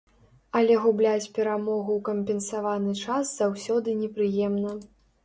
[0.59, 4.73] Але губляць перамогу ў кампенсаваны час заўсёды непрыемна.